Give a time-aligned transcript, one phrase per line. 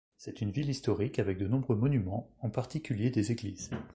[0.17, 3.69] C'est une ville historique avec de nombreux monuments, en particulier des églises.